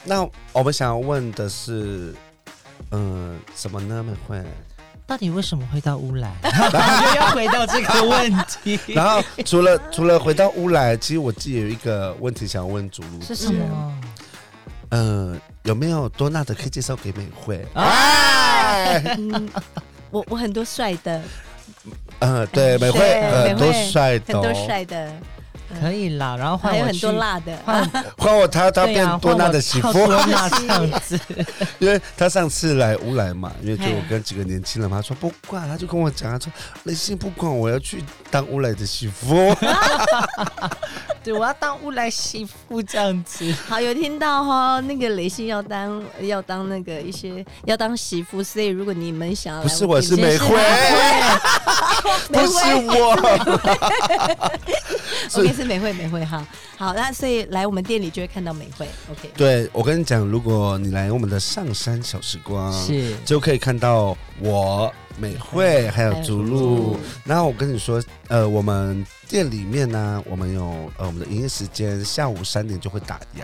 [0.04, 2.14] 那我们想要问的是，
[2.92, 4.04] 嗯、什么呢？
[4.04, 4.46] 美惠？
[5.08, 6.30] 到底为什么会到乌来？
[6.44, 8.78] 又要回到这个问题。
[8.94, 13.94] 然后除了除了回到乌来，其实我自己有一个问题想要问主路，是什么？
[14.90, 17.66] 嗯、有没有多纳的可以介绍给美惠？
[17.74, 19.50] 啊哎， 嗯，
[20.12, 21.22] 我我很多帅的，
[22.20, 25.12] 呃，对，美惠对很多帅的、哦，很多帅的，
[25.80, 27.58] 可以啦，然后换还有很多辣的。
[27.66, 31.20] 换 换我他他对啊变多纳的媳妇，换我靠多纳这样子。
[31.80, 36.52] 因为他上次来乌来嘛，因为就我跟几个年轻人嘛，他说不管，他就跟我讲，他说
[36.84, 39.36] 雷信不管，我要去当乌来的媳妇。
[41.24, 43.54] 对，我要当乌来媳妇这样子。
[43.68, 50.56] 好，有听到哈，那个雷信要当要当那个一些要当媳妇，所以如果你们想要来不是我是美惠，
[52.30, 53.18] 不是惠我。
[55.34, 56.46] ，OK 是美惠美惠哈。
[56.78, 59.32] 好，那所以来我们店里就会看到美惠，OK。
[59.36, 66.96] 对，我跟你讲，如果你来我们的上山小时光，是就可以看到我美惠还有竹露。
[67.26, 73.42] 然后我跟你说，呃，我们店里面呢，我们有呃我们的营业时间，下午三点就会打烊，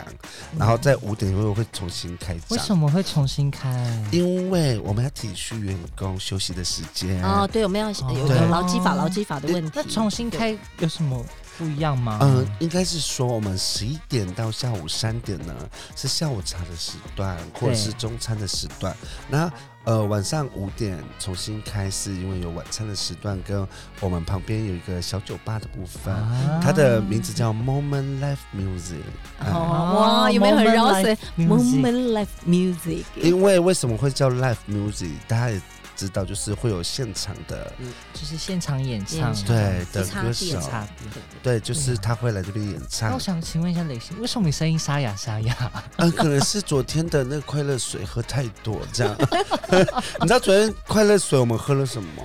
[0.55, 2.57] 然后在五点会会重新开为。
[2.59, 4.05] 什么会重新开？
[4.11, 7.19] 因为我们要体恤员工休息的时间。
[7.23, 9.71] 哦，对，我们要有对有劳基法劳基法的问题。
[9.73, 11.25] 那重新开有什么
[11.57, 12.19] 不一样吗？
[12.21, 15.53] 嗯，应该是说我们十一点到下午三点呢
[15.95, 18.95] 是下午茶的时段，或者是中餐的时段。
[19.29, 19.51] 那
[19.85, 23.67] 呃晚上五点重新开，始因为有晚餐的时段，跟
[23.99, 26.13] 我们旁边有一个小酒吧的部分。
[26.13, 29.03] 啊它的名字叫 Moment Life Music，、
[29.39, 35.11] 嗯哦哇，有没有很绕舌 Moment？Moment Life Music，因为为什么会叫 Life Music？
[35.27, 35.61] 大家也
[35.95, 37.71] 知道，就是会有现场的，
[38.13, 40.87] 就是现场演唱，对的歌手，差
[41.41, 43.19] 对，就是他会来这边演那唱我。
[43.19, 45.71] 想请问一下雷星，为什么你声音沙哑沙哑？
[45.97, 49.15] 嗯，可能是昨天的那个快乐水喝太多，这样。
[50.21, 52.23] 你知道昨天快乐水我们喝了什么？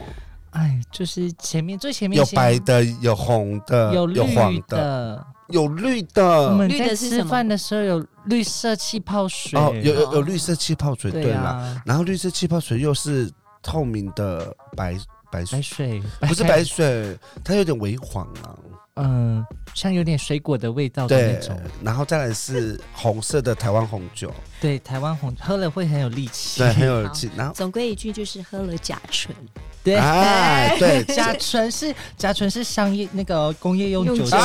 [0.51, 5.27] 哎，就是前面最前面有白的，有红的，有绿黄的，的。
[5.49, 6.51] 有绿的。
[6.51, 11.43] 我们在吃饭的时候有绿色气泡水，哦，有有有绿色气泡水，对对啦。
[11.43, 13.31] 啊，然后绿色气泡水又是
[13.69, 14.97] 透明的白
[15.31, 17.15] 白水白，水不是白，水，
[17.45, 18.57] 它有点微黄啊。
[19.01, 19.45] 嗯，
[19.75, 26.61] 像有点水果的味道的那种。，然后再来是红色的台湾红酒，对，台湾红喝了会很有力气。
[26.61, 27.31] 对，很有力气。
[27.37, 29.37] 然后总归一句就是喝了甲醇。
[29.85, 29.97] 对。
[29.97, 34.39] 哎，对， 甲醇是甲醇是商业那个工业用酒用酒的，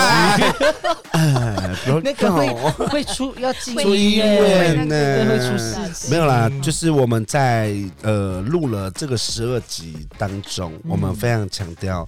[2.03, 2.53] 那个会
[2.87, 6.09] 会出要进会出医院呢对，会出事情。
[6.09, 12.07] 没有啦，就是我们在呃录了这个十二集当中，我们非常强调，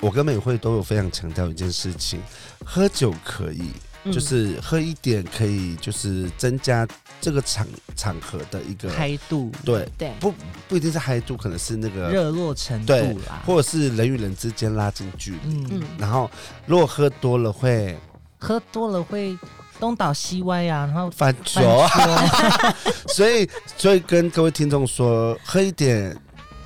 [0.00, 2.20] 我跟美惠都有非常强调一件事情：
[2.64, 3.70] 喝酒可以，
[4.04, 6.86] 嗯就是喝一点可以，就是增加
[7.20, 10.34] 这个场场合的一个嗨度、对，对，不
[10.68, 12.92] 不一定是嗨度，可能是那个热络程度
[13.28, 13.42] 啦，。
[13.46, 15.38] 或者是人与人之间拉近距离。
[15.44, 16.28] 嗯嗯，然后
[16.66, 17.96] 如果喝多了会
[18.42, 19.38] 喝多了会
[19.78, 22.74] 东倒西歪啊，然后翻翻桌，桌
[23.14, 26.16] 所以所以跟各位听众说，喝一点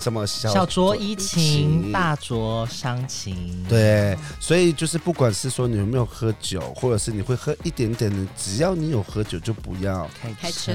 [0.01, 1.93] 什么小小酌怡情，情。
[1.93, 3.63] 大酌伤情。
[3.69, 10.73] 对，所以就是不管是说你有没有喝酒，或者是你会喝一点点的，只要你有喝酒，就不要，开开车。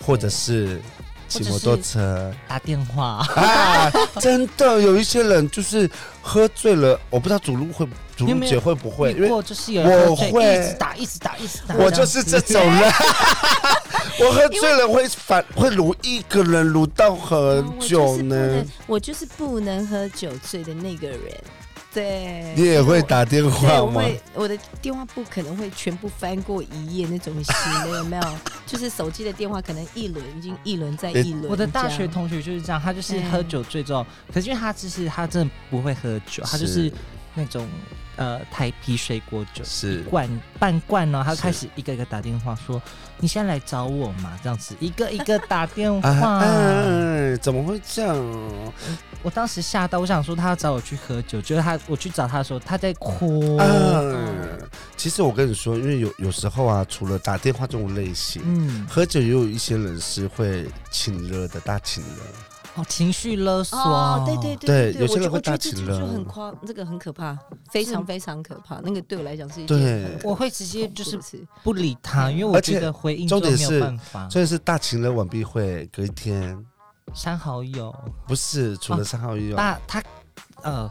[0.00, 0.80] 或者是
[1.42, 3.26] 骑摩托车打电话。
[3.34, 3.90] 啊！
[4.20, 11.74] 真的有一些人就是喝醉了，我不知道主路会主路姐会不会，因遇为过就是有人我会一直打，一直打，一直打。
[11.76, 12.92] 我就是这种人。
[14.20, 18.64] 我喝醉了会反会撸一个人撸到很久呢。
[18.86, 21.18] 我就是不能喝酒醉的那个人。
[21.94, 23.82] 对，你也会打电，话吗？
[23.86, 28.22] 我会我的电话簿可能会全部翻过一页那种型的，有没有？
[28.66, 31.44] 就是手机的电话可能一轮已经一轮再一轮。
[31.48, 36.92] 我的大学同学就是这样，他就是喝酒醉之后，可是因为他就是他真的不会喝酒，他就是
[37.34, 37.68] 那种
[38.16, 40.28] 呃台啤水果酒，是罐
[40.58, 42.80] 半罐呢，他是开始一个一个打电话说
[43.18, 46.38] ：“你现在来找我嘛？”这样子一个一个打电 啊话。
[46.40, 48.16] 哎，怎么会这样？
[49.22, 53.56] 我当时吓到，我想说他要找我去喝酒，结果他我去找他的时候，他在哭。
[53.58, 54.60] 嗯，
[54.96, 62.22] 其实我跟你说，因为有有时候啊，除了打电话这种类型，嗯，喝酒也有一些人是会请了的大请了。
[62.76, 63.78] 哦，情绪勒索。
[63.78, 67.38] 哦，对对对对，有些人会我觉得大起了这就很夸，这个很可怕，
[67.70, 68.80] 非常非常可怕。
[68.82, 71.18] 那个对我来讲是一件对我会直接就是
[71.62, 74.28] 不理他，因为我觉得回应就没有重点是办法。
[74.28, 76.58] 所以是大情人晚必会隔一天，
[77.14, 77.94] 删好友，
[78.26, 80.02] 不是除了删好友，大他
[80.62, 80.90] 呃，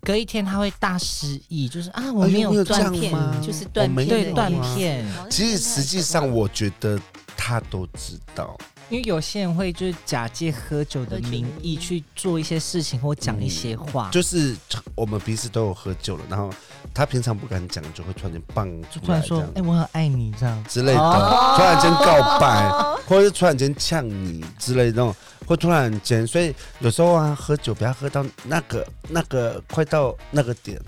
[0.00, 6.98] 隔一天他会大失忆，就是啊，我哎没有断片吗就是断片对断片，其实实际上我觉得
[7.36, 8.58] 他都知道，
[8.92, 14.54] 因为有些人会就是假借喝酒的名义去做一些事情或讲一些话，就是
[14.94, 16.50] 我们彼此都有喝酒了，然后
[16.92, 20.62] 他平常不敢讲，就会突然间蹦出突然说来这样：“哎、我很爱你。”这样。
[20.68, 22.70] 之类的，哦突然间告白，
[23.08, 25.16] 或者是突然间呛你之类的那种，
[25.46, 30.78] 会突然间，所以有时候啊，喝酒不要喝到那个那个快到那个点。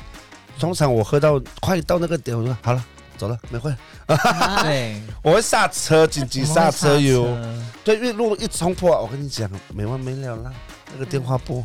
[0.58, 2.84] 通常我喝到快到那个点，我说好了，
[3.16, 3.74] 走了，没会，
[4.62, 7.36] 对，我会刹车，紧急刹车哟。
[7.82, 10.52] 对，因为如果一冲破，我跟你讲，没完没了啦，
[10.92, 11.64] 那个电话簿。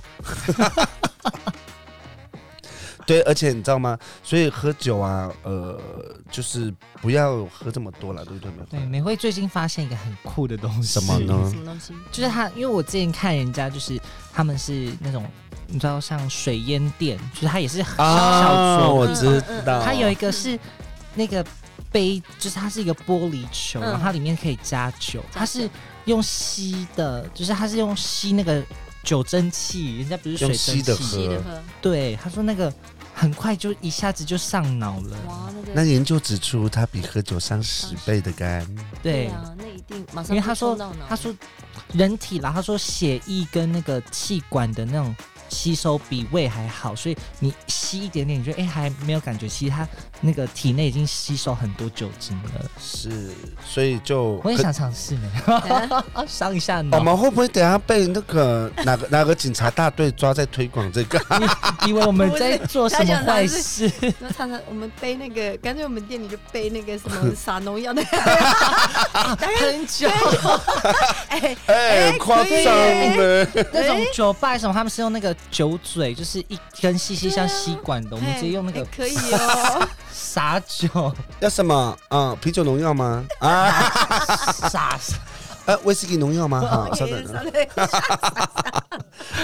[3.05, 3.97] 对，而且你知道吗？
[4.21, 5.81] 所以喝酒啊，呃，
[6.29, 6.71] 就是
[7.01, 8.51] 不要喝这么多了，对不对？
[8.51, 11.91] 没对，美惠最近发现一个很酷的东西，什么呢什么东西？
[12.11, 13.99] 就是他，因为我之前看人家，就是
[14.31, 15.25] 他们是那种，
[15.65, 19.81] 你知道像水烟店，就是他也是小小桌我知道。
[19.83, 20.59] 他有一个是
[21.15, 21.45] 那个
[21.91, 23.83] 杯，就是它是一个玻璃球，嗯。
[23.83, 25.69] 然后它里面可以加酒，它是
[26.05, 28.63] 用吸的，就是它是用吸那个
[29.03, 32.73] 酒蒸气，人家不是水用吸的蒸气，喝吸的喝，对，他说那个
[33.13, 38.65] 很快就一下子就上脑了，哇，那个那研究指出，它比喝酒伤十倍的肝。
[39.01, 39.27] 对。
[39.27, 41.05] 啊，那一定马上因为他说就冲到脑。
[41.07, 41.35] 他说
[41.93, 45.15] 人体啦，他说血液跟那个气管的那种
[45.49, 49.87] 吸收比胃还好，所以你吸一点点，你觉得哎、还没有感觉，其实它
[50.21, 52.65] 那个体内已经吸收很多酒精了。
[52.79, 53.31] 是，
[53.65, 55.29] 所以就我也想尝试呢，
[56.27, 56.99] 伤一下我。
[56.99, 61.19] 们会不会等下被那个哪个哪个警察大队抓在推广这个？
[61.87, 63.91] 以为我们在做什么坏事？
[64.19, 68.03] 那常常我们背那个，干脆我们店里就背那个什么 撒农药的，
[69.39, 70.07] 很久，
[71.29, 72.65] 哎，哎，夸张
[73.17, 73.47] 了！
[73.73, 81.97] 那种酒吧什么，他们是用那个酒嘴，就是一根细细像吸管的，我们直接用那个哎可以哦， 洒酒要什么？
[82.09, 83.25] 啊，啤酒农药吗？
[83.39, 83.71] 啊，
[84.69, 84.97] 洒。
[85.65, 86.61] 呃，威士忌农药吗？
[86.67, 87.23] 好， 稍等，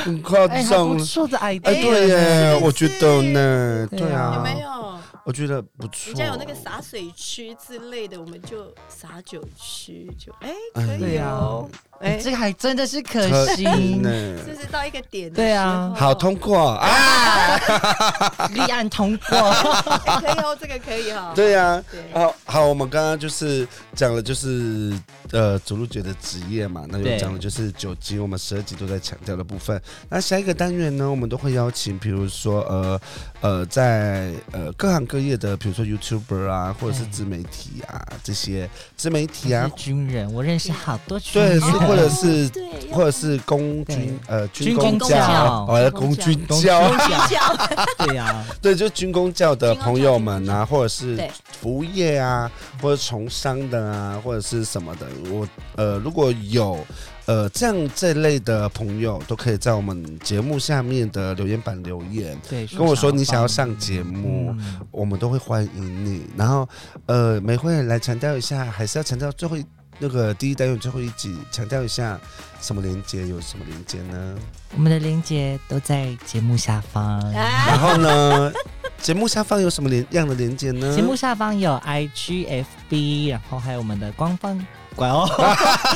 [0.03, 1.03] 很夸哎，还张不。
[1.03, 4.59] 错的 idea，哎，对耶，我觉得呢，对啊有没？
[4.61, 4.75] 有？
[5.23, 6.07] 我觉得不错。
[6.07, 11.69] 人家有那个洒水区之类的，我们就洒酒区，就哎嗯可以哦，
[12.01, 13.63] 哎，这个还真的是可可惜。
[13.63, 14.09] 以呢。
[14.45, 15.93] 就是到一个点对啊。
[15.95, 16.69] 好，通过。
[16.71, 17.57] 啊！
[18.53, 19.37] 立案通过，
[20.05, 22.01] 哎可以哦，这个可以哦，对呀，对。
[22.13, 24.93] 好好，我们刚刚就是讲了，就是
[25.31, 29.81] 呃，主路姐的职业嘛，那就讲了就是九级，我们十二级都在强调的部分。
[30.09, 32.99] 那下一个单元呢，我们都会邀请，比如说呃
[33.41, 46.97] 呃，在呃各行各业的，比如说 YouTuber 啊，或者是自媒体啊这些自媒体啊，军人，我认识好多军对，人，是或者是对，或者是公军呃军工工教哦，公军公教，军
[47.29, 51.17] 教， 教对呀， 对，就军工教的朋友们啊，或者是
[51.61, 56.77] 服务业啊，或者从商的啊，或者是什么的，我呃如果有
[57.25, 66.25] 呃这样这类的朋友，都可以在我们节目下面的留言板留言，对，跟我说你想要上节目，嗯我们都会欢迎你。
[66.37, 66.67] 然后
[67.07, 69.65] 呃，美慧来强调一下，还是要强调最后一
[69.99, 72.19] 那个第一单元最后一集，强调一下
[72.61, 74.35] 什么连接有什么连接呢？
[74.75, 77.19] 我们的连接都在节目下方。
[77.33, 78.51] 哎然后呢，
[79.01, 80.93] 节目下方有什么连样的连接呢？
[80.95, 84.65] 节目下方有 IGFB，然后还有我们的官方
[84.95, 85.25] 官哦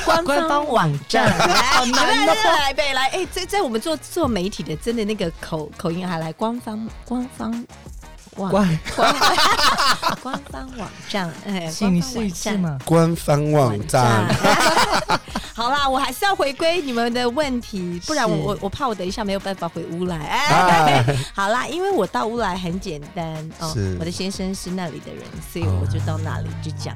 [0.05, 2.35] 官 官方网站， 好难来哦。
[2.59, 7.65] 来来来，哎，在在我们做做媒体的，真的那个口口音还来官方官方
[8.39, 9.15] 网官，官
[10.23, 12.79] 官方网站，哎，请你试一次嘛。
[12.85, 14.25] 官方网站。
[15.53, 20.17] 好啦，我还是要回归你们的问题，不然我我我怕我等一下没有办法回乌来。
[20.17, 23.25] 哎，哎，好啦，因为我到乌来很简单
[23.59, 26.95] 哦，我的先生是那里的人，所以我就到那里就讲。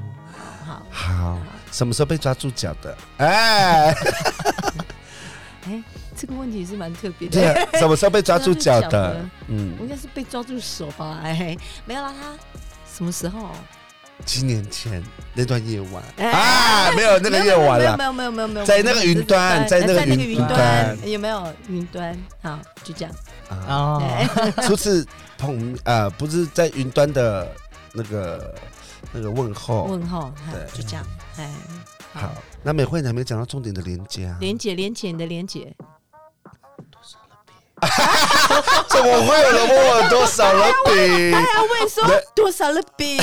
[0.66, 1.38] 好，好，
[1.74, 2.98] 什么时候被抓住脚的？
[3.18, 3.94] 哎，
[6.16, 7.40] 这个问题是蛮特别的。
[7.40, 9.26] 对啊，什么时候被抓住脚的的？
[9.50, 11.20] 嗯我，应该是被抓住手吧？
[11.24, 12.34] 哎，没有啦，他
[12.92, 13.50] 什么时候？
[14.26, 15.04] 七年前
[15.34, 18.04] 那段夜晚哎啊，没有那个夜晚了没。
[18.04, 22.18] 有没有没有没有，在那个云端在那个在那个云云端有没有云端？
[22.42, 23.14] 好，就这样。
[23.50, 24.00] 啊，
[24.62, 25.06] 初次
[25.38, 27.52] 碰呃，不是在云端的
[27.94, 28.56] 那个
[29.12, 29.86] 那个问候。
[29.86, 31.06] 问候，哎对就这样。
[31.38, 31.50] 哎，
[32.14, 34.38] 好，那美惠你还没讲到重点的连接啊？
[34.40, 35.76] 连姐，连姐，你的连姐，
[38.90, 41.32] 怎么会有人问我多少了比？
[41.32, 42.04] 大家问说
[42.36, 43.20] 多少了比？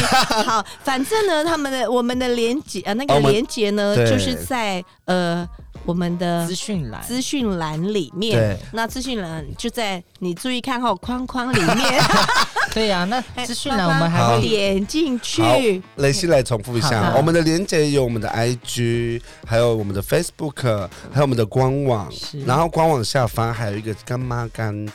[0.46, 5.48] 好，反正呢，他们的我们的连接呃，那个连接呢，就是在呃
[5.84, 8.58] 我们的资讯栏，资讯栏里面对。
[8.72, 12.02] 那资讯栏就在你注意看后框框里面，
[12.72, 15.82] 对呀、那 哎资讯栏我们还会点进好去。
[15.96, 24.86] 雷西来重复一下，我们的连接有我们的 IG，还有我们的 Facebook，还有我们的官网是，然后官网下方还有一个干妈干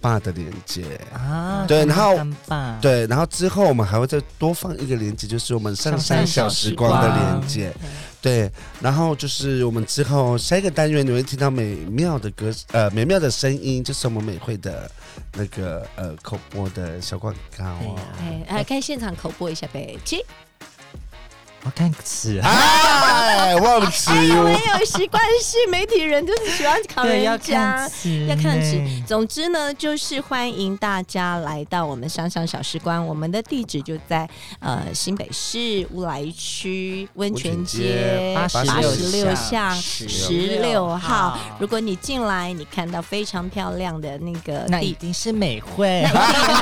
[0.00, 0.84] 爸的连接。
[1.12, 7.72] 啊，对然后干爸，对，然后之后我们还会再多放一个连接，就是我们上山小时光的连接。
[8.24, 8.50] 对，
[8.80, 14.90] 然后就是我们之后下一个单元你会听到美妙的歌，呃，美妙的声音，就是我们美惠的
[15.34, 18.00] 那个呃口播的小广告哦。
[18.18, 20.24] 哎，哎，看现场口播一下呗，去。
[21.64, 24.52] 我看词啊，哎，忘词哎有哟没。
[24.52, 28.86] 有习惯性媒体人就是喜欢考人家要看纸。
[29.06, 34.28] 总之呢，就是欢迎大家来到我们上上小时光，我们的地址就在
[34.60, 41.38] 呃新北市乌来区温泉街八十六86巷十十六六号号。
[41.58, 45.04] 如果你进来，你看到非常漂亮的那个那一地。
[45.04, 46.02] 定是美惠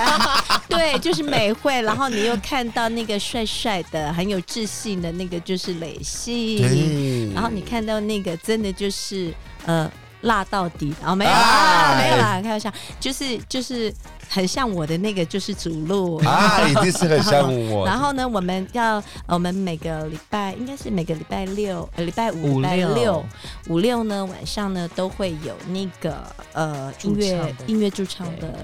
[0.68, 7.32] 对，就是美惠，然后你又看到那个帅帅的、很有自信的那个，就是磊信。
[7.32, 9.32] 然后你看到那个真的就是
[9.64, 9.90] 呃
[10.22, 11.36] 辣到底，然、后没有哎。
[11.36, 13.93] 啦，没有啦，开玩笑，就是就是
[14.33, 16.16] 很像我的那个就是主路。
[16.24, 17.85] 啊，一定是很像我。
[17.87, 18.95] 然后呢，我们要
[19.26, 23.26] 呃我们每个礼拜应该是每个礼拜六、呃礼拜五、五礼拜六六、
[23.68, 28.55] 五六呢晚上呢都会有那个呃音乐音乐驻唱的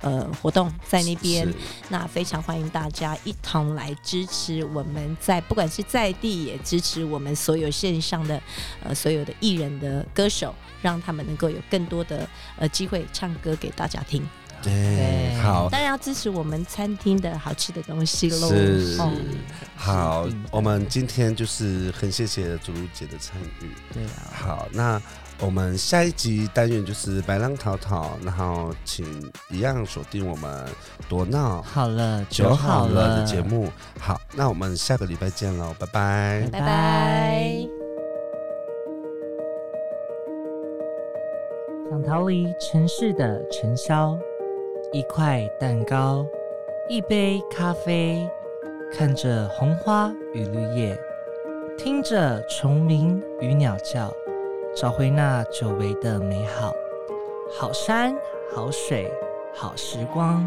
[0.00, 1.46] 呃活动在那边。
[1.90, 8.40] 那非常欢迎大家一同来支持我们在不管是在地也支持我们所有线上的
[8.82, 12.26] 呃所有的艺人的歌手，让他们能够有更多的
[12.58, 14.26] 呃机会唱歌给大家听。
[14.60, 18.48] 对，对好当然要支持我们餐厅的好吃的东西喽。
[18.48, 19.10] 是哦
[19.76, 23.70] 好是，我们今天就是很谢谢祖如姐的参与。
[23.92, 25.00] 对啊，好，那
[25.40, 29.04] 我们下一集单元就是白浪淘淘，然后请
[29.50, 30.66] 一样锁定我们
[31.08, 33.40] 多闹好了，酒好好了的节。
[33.40, 33.70] 目。
[33.98, 36.48] 好，那我们下个礼拜见喽，拜拜。
[36.52, 37.68] 拜拜。
[41.88, 44.18] 想逃离城市的尘嚣，
[44.90, 46.24] 一块蛋糕，
[46.88, 48.26] 一杯咖啡，
[48.90, 50.98] 看着红花与绿叶，
[51.76, 54.10] 听着虫鸣与鸟叫，
[54.74, 56.72] 找回那久违的美好。
[57.50, 58.16] 好山
[58.54, 59.12] 好水
[59.54, 60.46] 好时光，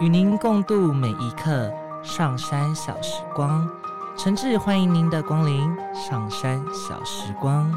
[0.00, 1.70] 与您共度每一刻。
[2.02, 3.68] 上山小时光，
[4.16, 5.60] 诚挚欢迎您的光临。
[5.94, 7.70] 上山小时光。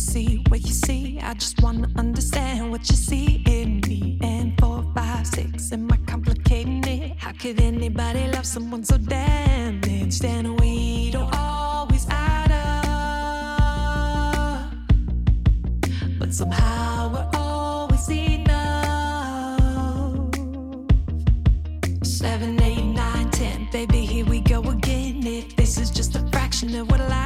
[0.00, 1.18] See what you see.
[1.20, 4.18] I just wanna understand what you see in me.
[4.22, 7.18] And four, five, six, am I complicating it?
[7.18, 10.24] How could anybody love someone so damaged?
[10.24, 14.72] And we don't always add up,
[16.18, 19.60] but somehow we're always enough.
[22.02, 23.68] Seven, eight, nine, ten.
[23.70, 25.26] Baby, here we go again.
[25.26, 27.19] If this is just a fraction of what lies